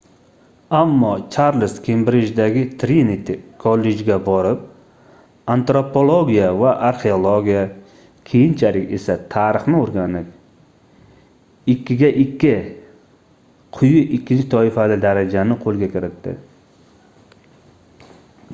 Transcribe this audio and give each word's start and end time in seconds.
ammo 0.75 1.09
charlz 1.33 1.73
kembrijdagi 1.87 2.61
triniti 2.83 3.33
kollejga 3.63 4.15
borib 4.29 4.63
antropologiya 5.55 6.47
va 6.61 6.71
arxeologiya 6.87 7.61
keyinchalik 8.31 8.95
esa 8.99 9.17
tarixni 9.35 9.77
o'rganib 9.81 10.31
2:2 11.75 12.55
quyi 13.81 14.01
ikkinchi 14.19 14.47
toifali 14.55 14.97
daraja 15.05 15.45
ni 15.51 15.59
qo'lga 15.67 15.91
kiritdi 15.97 16.35